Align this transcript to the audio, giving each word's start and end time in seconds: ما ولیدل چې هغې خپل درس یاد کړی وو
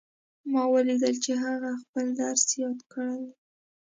ما 0.51 0.63
ولیدل 0.73 1.15
چې 1.23 1.31
هغې 1.43 1.73
خپل 1.81 2.05
درس 2.19 2.43
یاد 2.61 2.77
کړی 2.91 3.17
وو 3.23 3.33